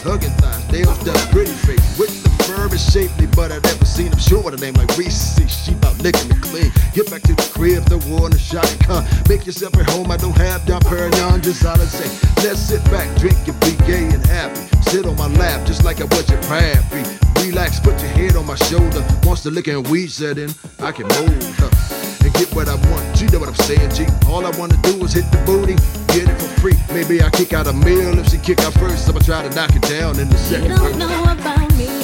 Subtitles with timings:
[0.00, 1.98] hugging thighs, nails done, pretty face.
[1.98, 5.36] With the firm and shapely, but I've never seen him short a name like Reese.
[5.48, 6.72] She about licking it clean.
[6.94, 7.98] Get back to the crib, the
[8.38, 9.04] shot and come.
[9.28, 12.08] Make yourself at home, I don't have Dom Perignon, just all I say.
[12.42, 14.60] Let's sit back, drink and be gay and happy.
[14.90, 17.02] Sit on my lap, just like I was your pappy.
[17.44, 19.04] Relax, put your head on my shoulder.
[19.24, 21.56] Once the liquor and weed set in, I can move.
[21.58, 23.20] Huh get what I want.
[23.20, 24.06] You know what I'm saying, G.
[24.26, 25.74] All I wanna do is hit the booty,
[26.14, 26.74] get it for free.
[26.94, 29.08] Maybe I kick out a meal if she kick out first.
[29.08, 30.76] I'ma try to knock it down in the You second.
[30.76, 31.97] don't know about me.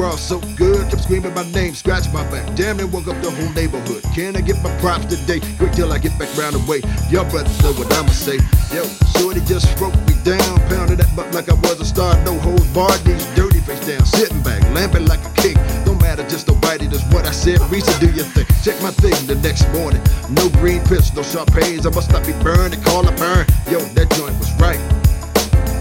[0.00, 2.56] Raw so good, kept screaming my name, scratch my back.
[2.56, 4.02] Damn it, woke up the whole neighborhood.
[4.14, 5.40] Can I get my props today?
[5.60, 6.80] Wait till I get back round the way.
[7.10, 8.40] Y'all brothers know what I'ma say.
[8.72, 8.82] Yo,
[9.18, 12.16] shorty just broke me down, pounded that butt like I was a star.
[12.24, 15.56] No holds barred, these dirty face down, sitting back, lamping like a king.
[15.84, 16.92] Don't matter, just it.
[16.94, 17.60] Is what I said.
[17.70, 18.46] Reese, do your thing.
[18.64, 20.00] Check my thing the next morning.
[20.30, 21.84] No green piss, no sharp pains.
[21.84, 22.72] I must not be burned.
[22.72, 23.44] They call a burn.
[23.68, 24.80] Yo, that joint was right.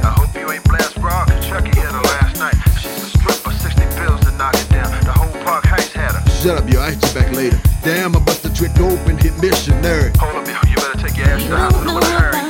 [0.04, 1.99] I hope you ain't blast raw, Chucky hit
[6.42, 6.80] Shut up, yo.
[6.80, 7.60] I hit you back later.
[7.84, 10.14] Damn, I bust the trick open, hit missionary.
[10.20, 12.49] Hold up, yo, you better take your ass to the hospital with a hurry.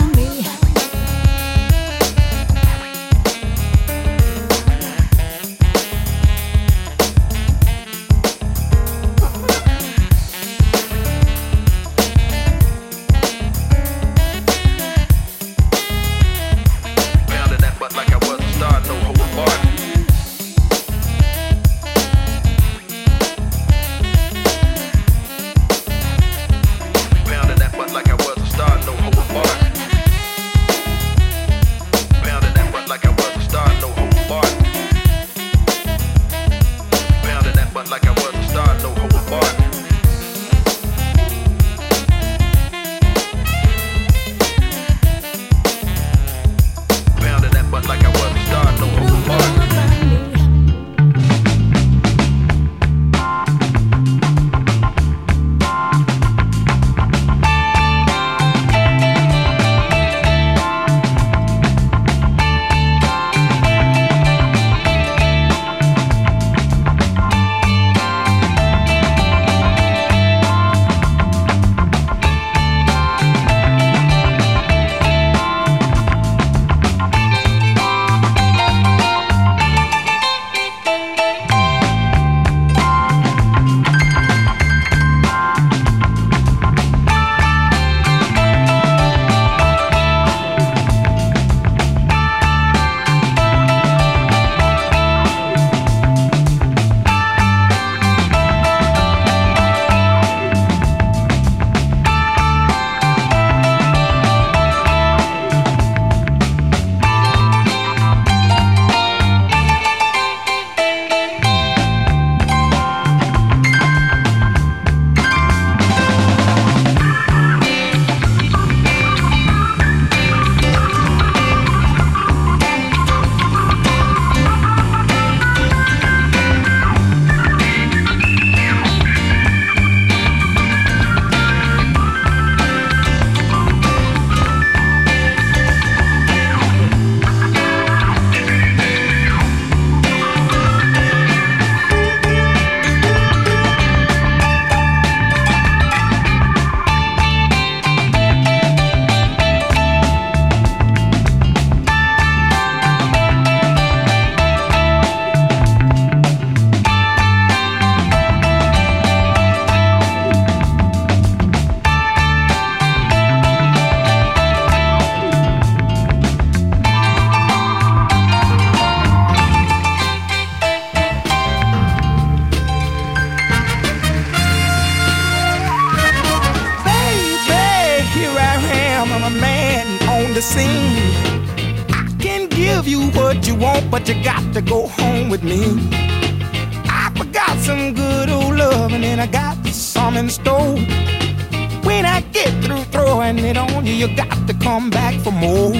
[193.37, 195.71] It on you, you got to come back for more.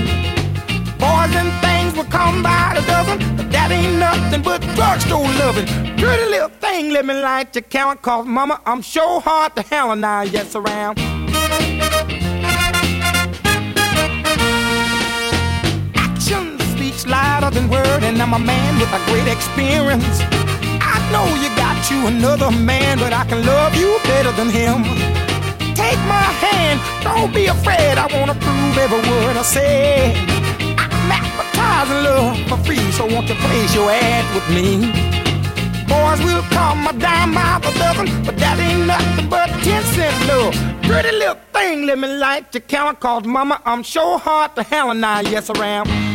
[0.99, 5.65] Boys and things will come by the dozen, but that ain't nothing but drugstore loving.
[5.97, 9.95] Pretty little thing, let me light your count, cause mama, I'm sure hard to handle
[9.95, 10.99] now, yes, around.
[15.95, 20.19] Action speaks louder than word, and I'm a man with a great experience.
[20.81, 25.18] I know you got you another man, but I can love you better than him.
[25.89, 27.97] Take my hand, don't be afraid.
[27.97, 30.13] I wanna prove every word I say.
[30.77, 34.67] I'm advertising love for free, so won't you place your ad with me?
[35.89, 40.15] Boys will come a dime by the dozen, but that ain't nothing but ten cent
[40.27, 40.53] love.
[40.83, 44.91] Pretty little thing, let me light your count, cause mama, I'm sure hard to hell
[44.91, 46.08] and I, yes, I am.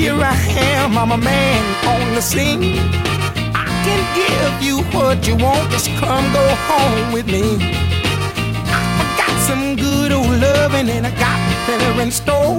[0.00, 0.34] Here I
[0.72, 2.78] am, I'm a man on the scene.
[3.52, 7.44] I can give you what you want, just come go home with me.
[8.72, 12.56] I got some good old loving and I got better in store.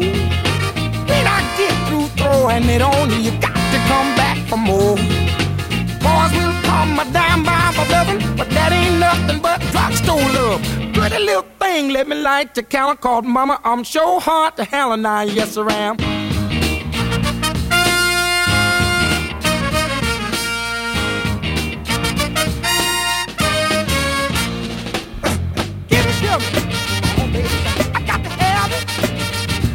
[1.09, 4.95] When I get through throwing it on you, you got to come back for more.
[6.05, 10.61] Boys will call my dime by for loving, but that ain't nothing but drugstore love.
[10.93, 13.59] Pretty little thing, let me light the counter called mama.
[13.63, 16.30] I'm sure hard to hell and I, yes, I am.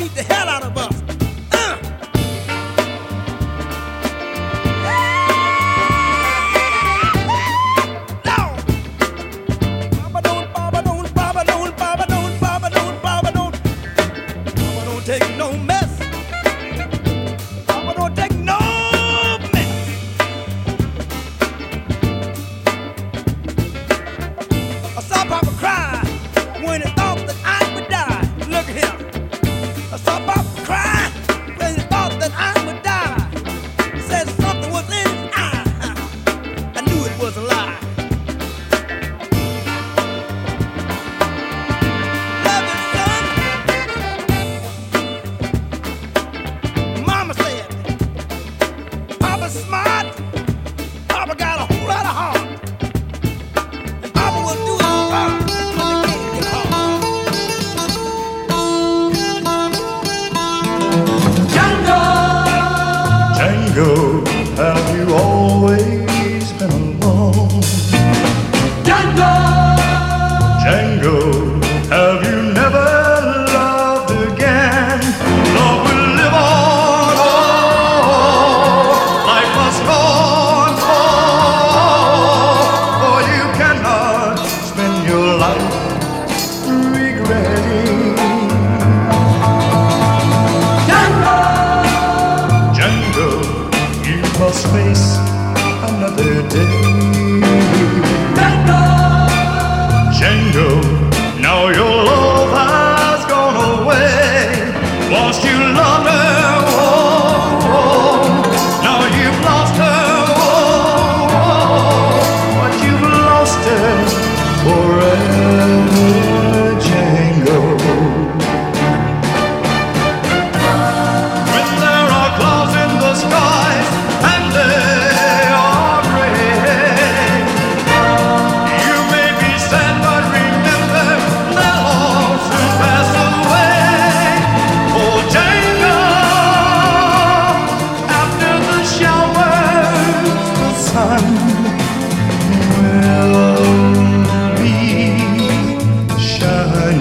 [0.00, 0.79] beat the hell out of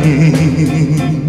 [0.09, 1.28] shining.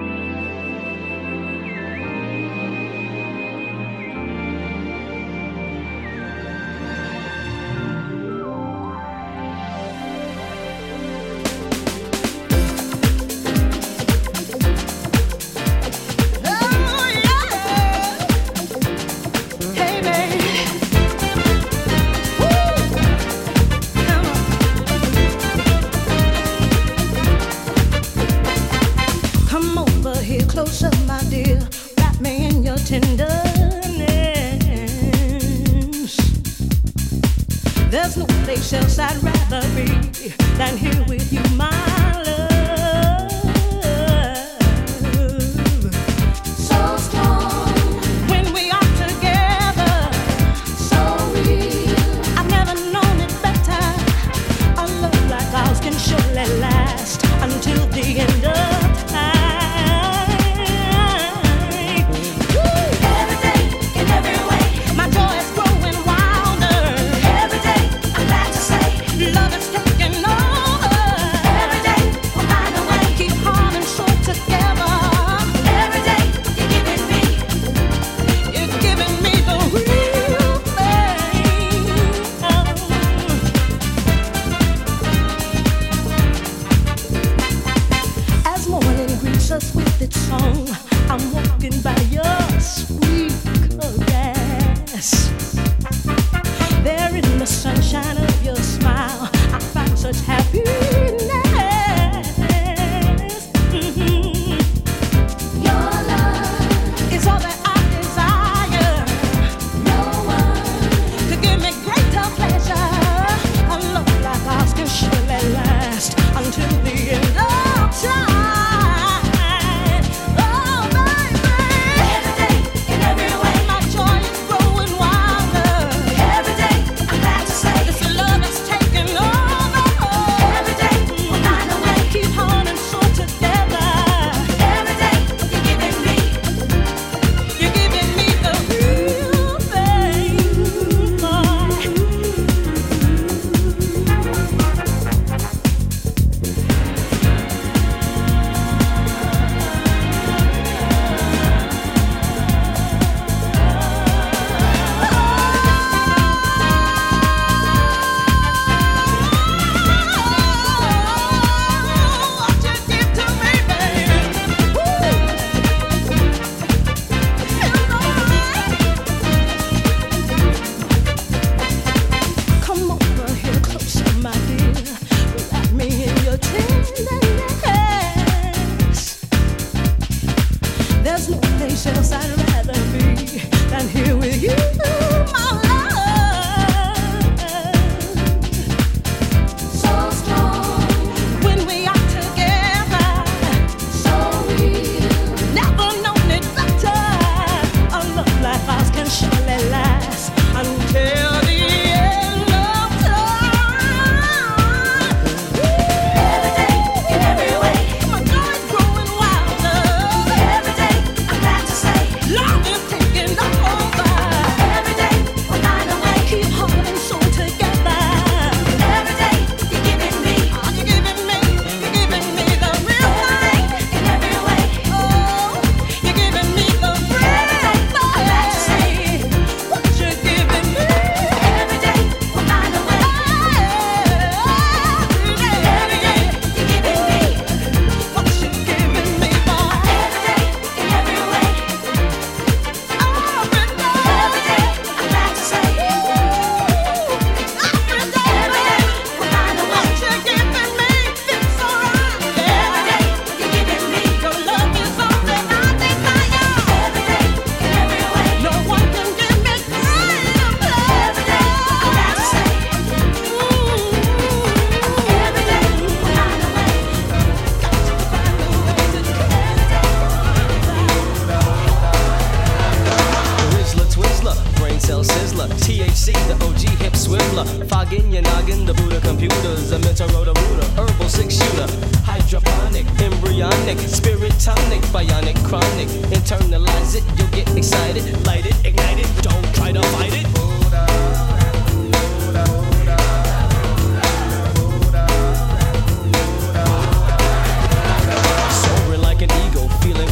[275.93, 281.09] See the OG hip swiveler, Fogging your noggin, the Buddha computers, a Motorola router, herbal
[281.09, 281.67] six shooter,
[282.03, 285.87] hydroponic, embryonic, spirit tonic, bionic, chronic.
[286.09, 290.25] Internalize it, you'll get excited, light it, ignite it, don't try to fight it.
[290.33, 291.40] Buddha.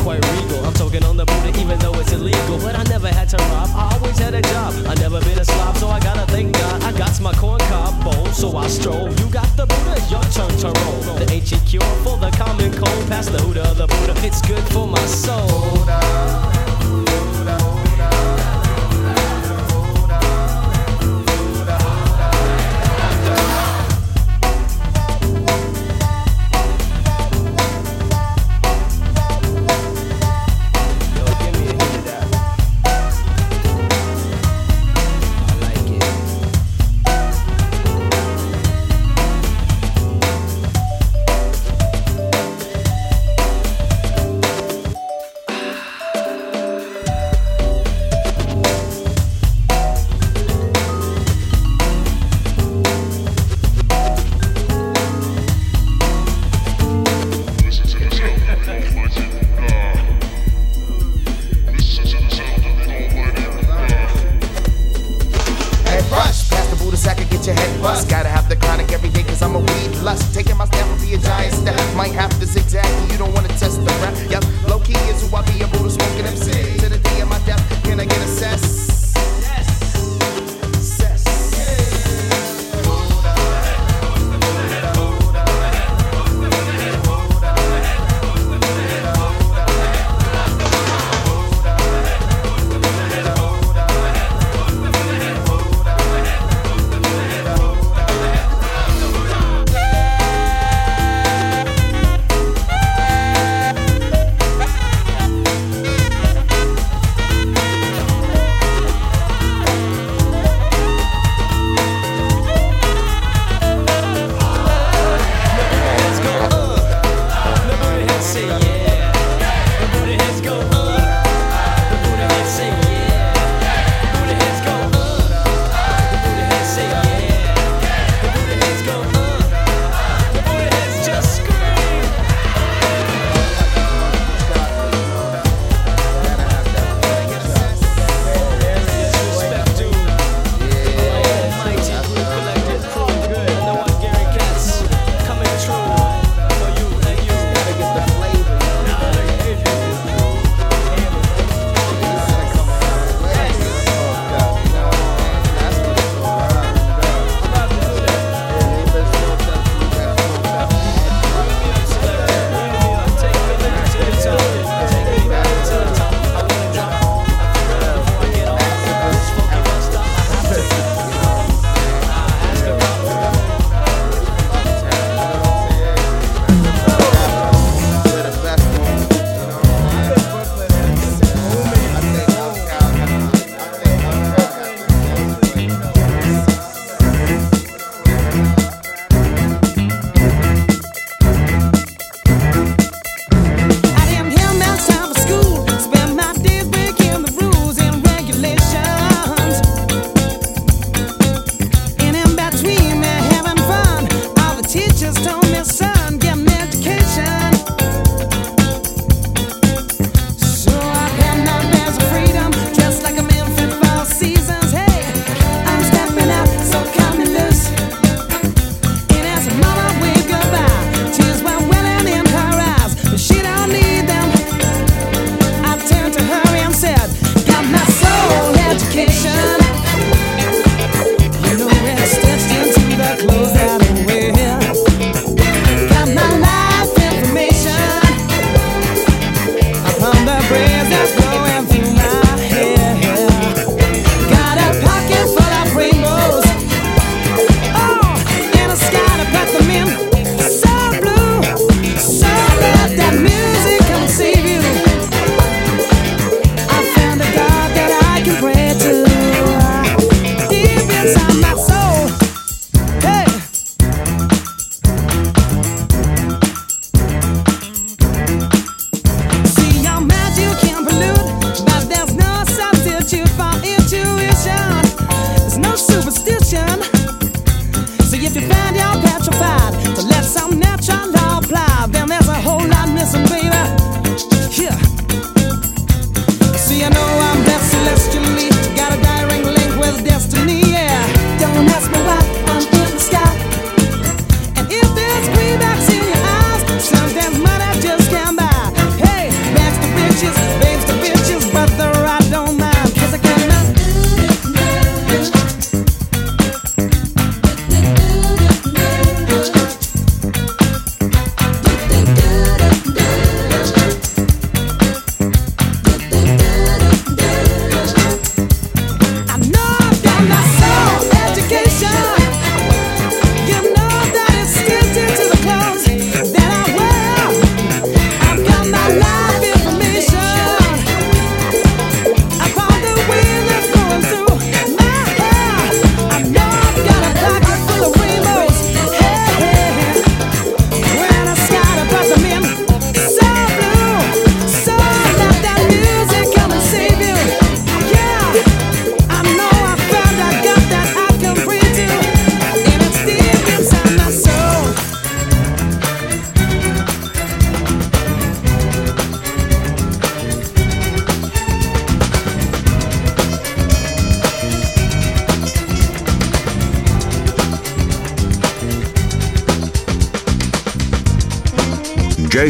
[0.09, 0.65] quite regal.
[0.65, 2.57] I'm talking on the booty even though it's illegal.
[2.57, 4.73] But I never had to rob, I always had a job.
[4.87, 6.83] I never been a slob, so I gotta thank God.
[6.83, 9.09] I got my corn cob bowl, so I stroll.
[9.19, 11.15] You got the Buddha, your turn to roll.
[11.21, 13.03] The ancient cure for the common cold.
[13.07, 15.47] Pass the Huda, the Buddha, it's good for my soul.
[15.75, 16.58] Buddha.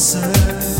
[0.00, 0.79] answer.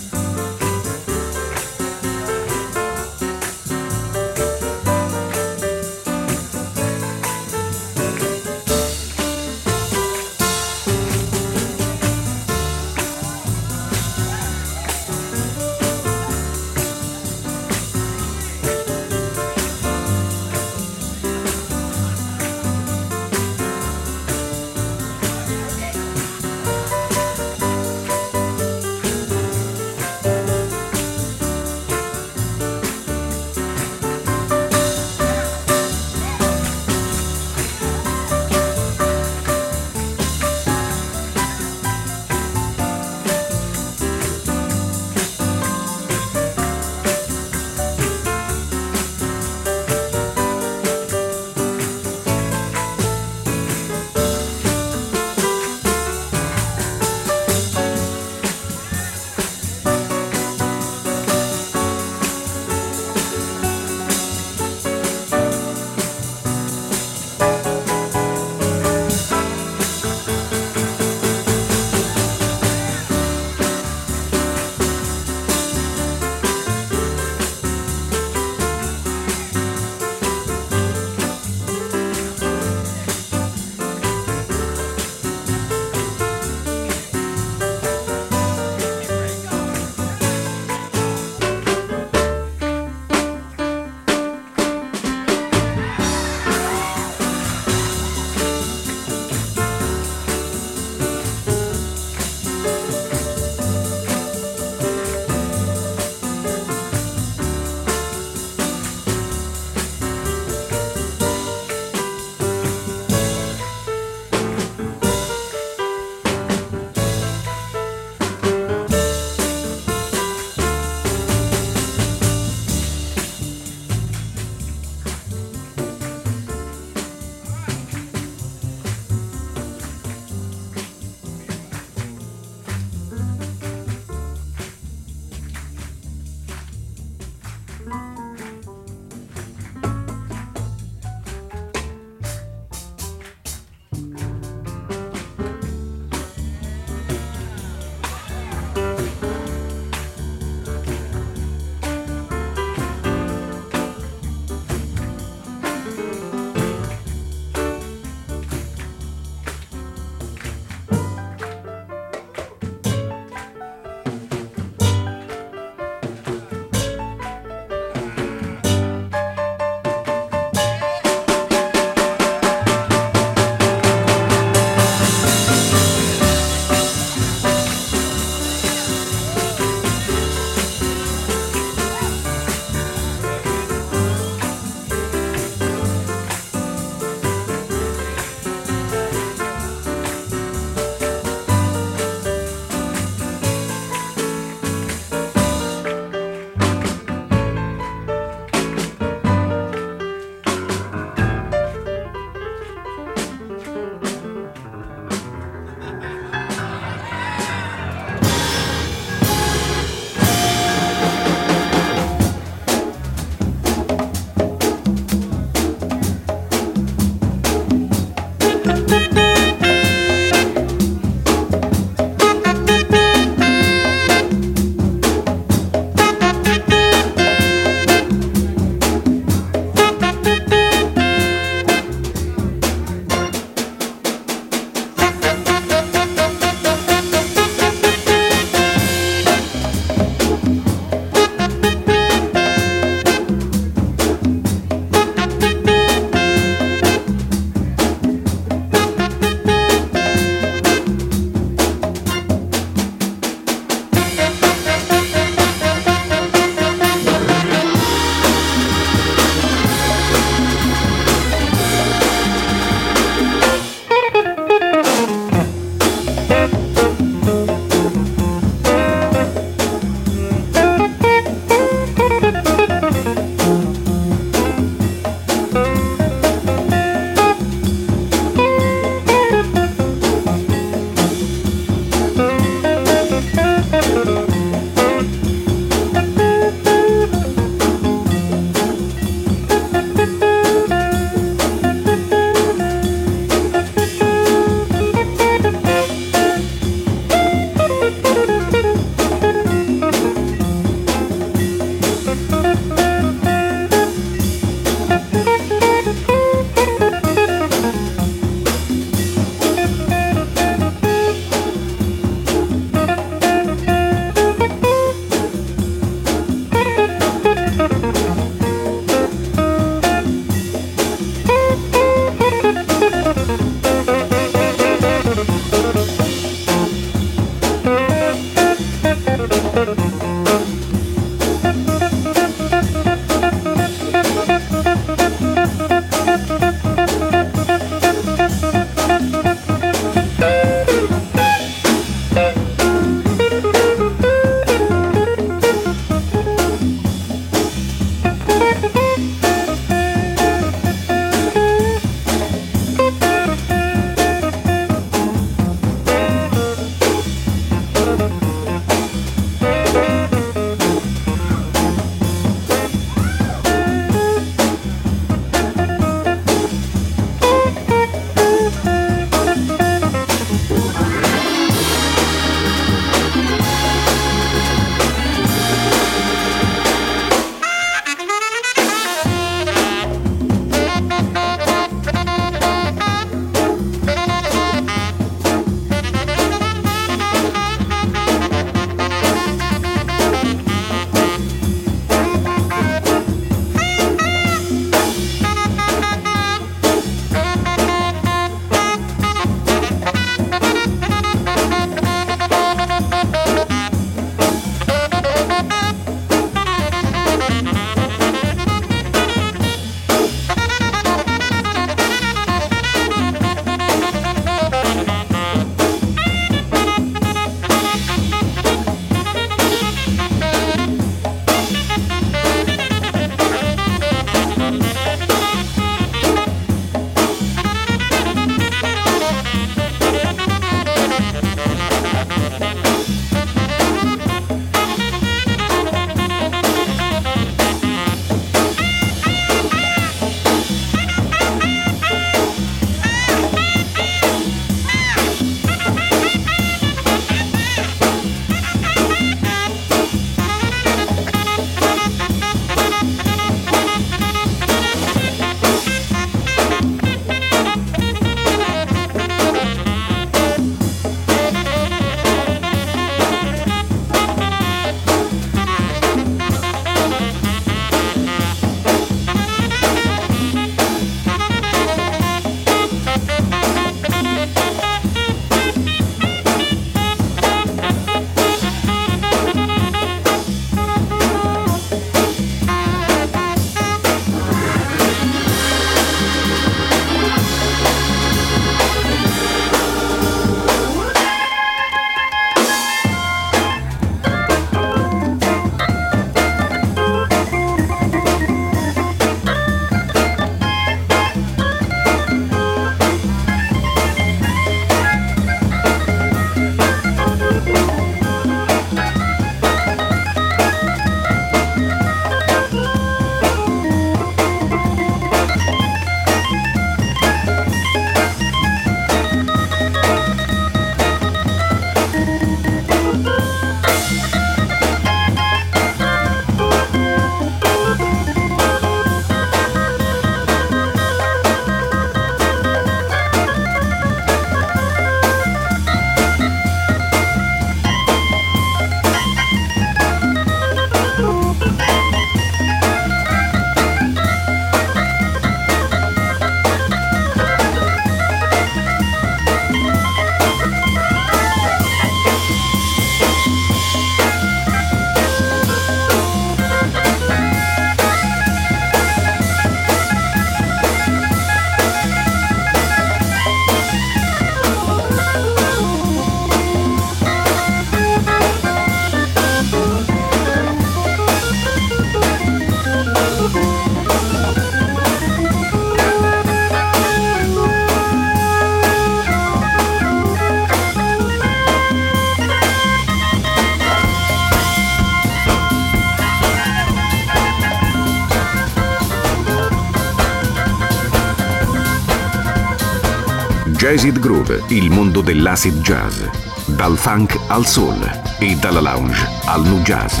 [593.64, 596.02] Jazzit Groove, il mondo dell'acid jazz.
[596.44, 597.80] Dal funk al soul
[598.18, 600.00] e dalla lounge al nu jazz.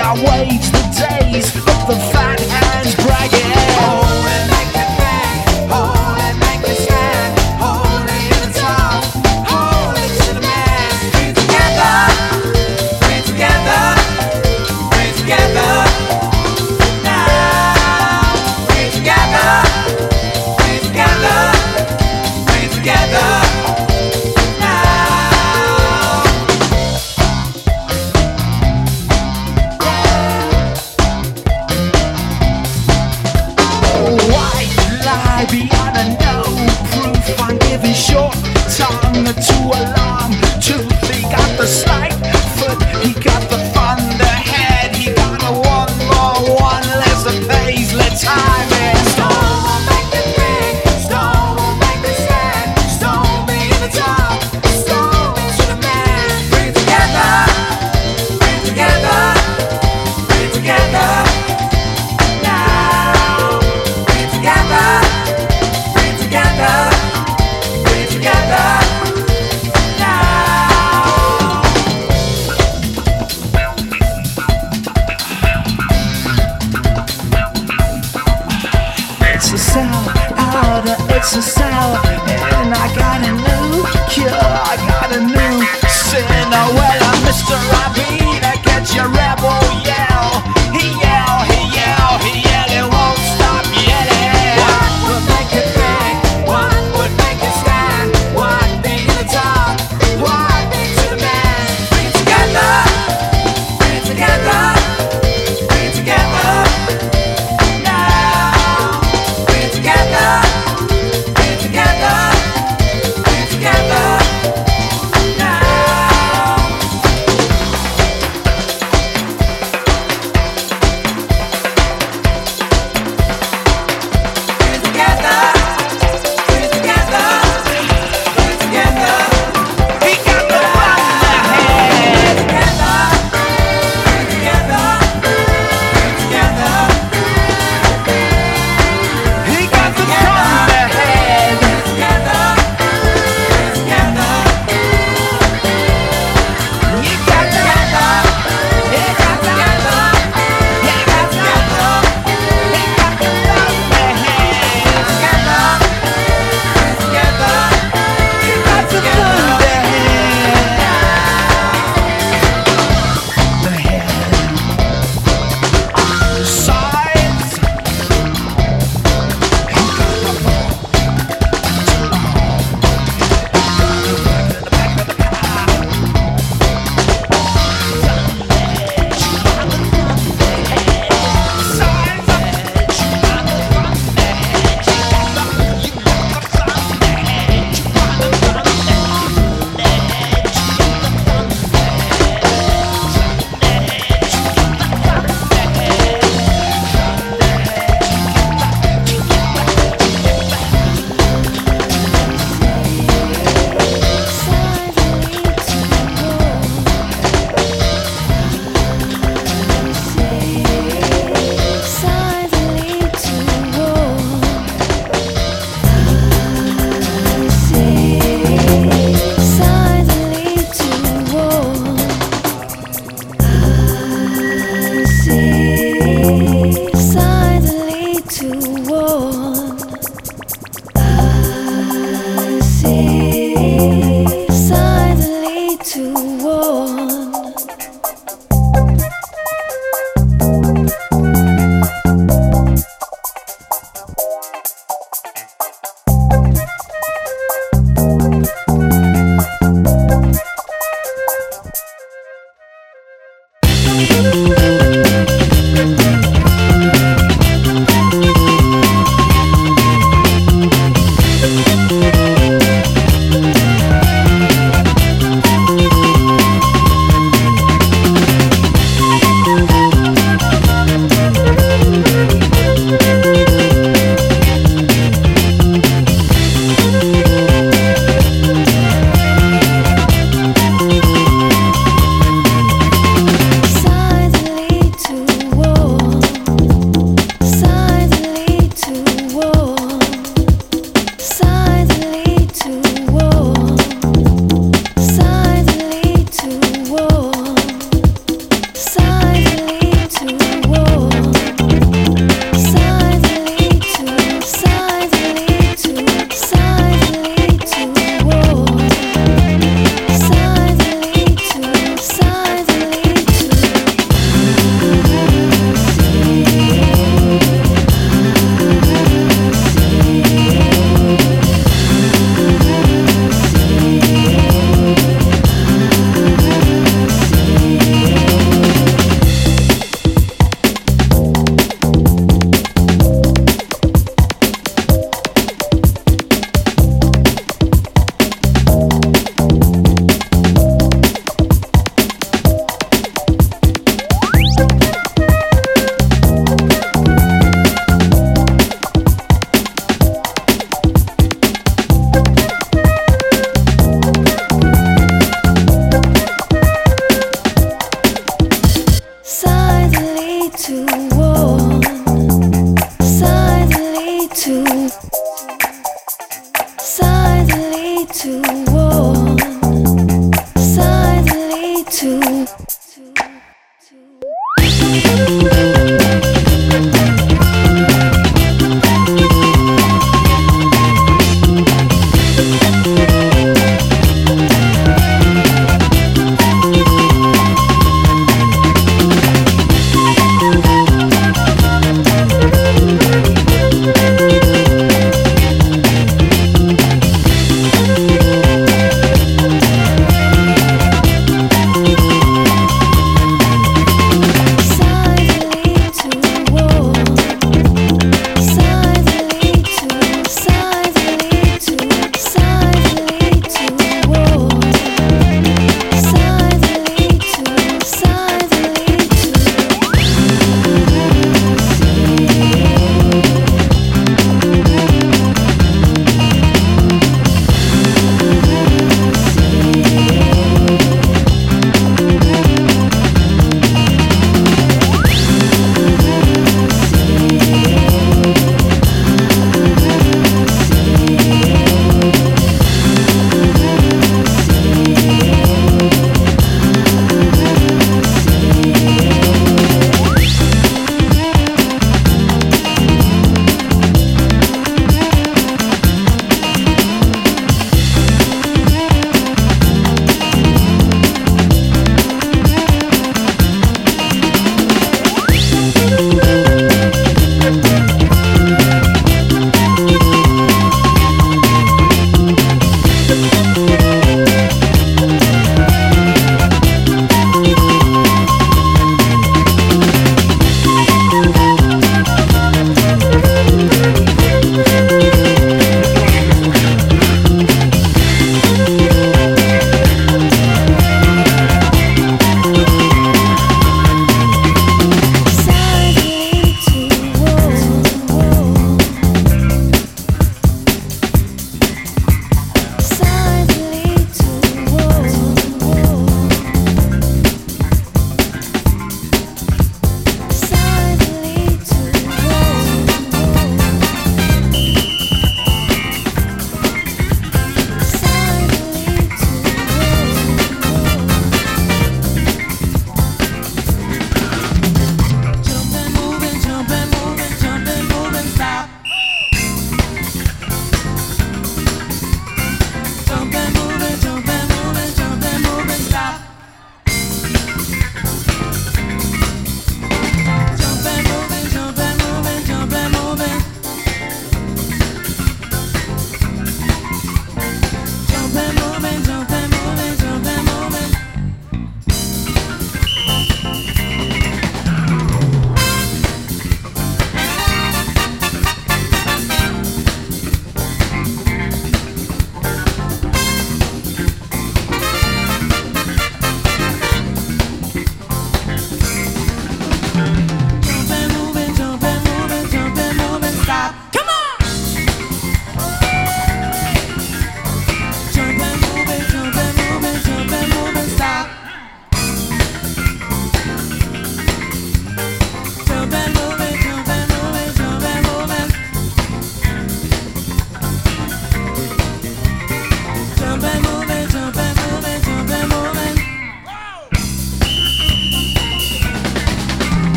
[0.00, 2.67] I wage the days of the fat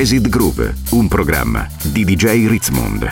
[0.00, 3.06] Jazzid Groove, un programma di DJ Ritzmond.